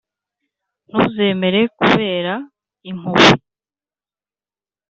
[0.87, 2.33] ntuzemera, kubera
[2.89, 3.29] impuhwe